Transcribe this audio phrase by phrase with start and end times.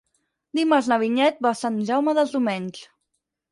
[0.59, 2.83] Dimarts na Vinyet va a Sant Jaume dels Domenys.